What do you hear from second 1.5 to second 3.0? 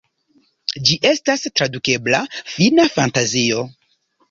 tradukebla "Fina